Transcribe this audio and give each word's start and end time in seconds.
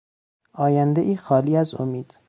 آیندهای 0.53 1.15
خالی 1.17 1.57
از 1.57 1.75
امید 1.75 2.17